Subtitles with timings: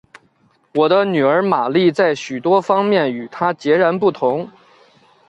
[0.73, 4.49] 我的女儿玛丽在许多方面与她则截然不同。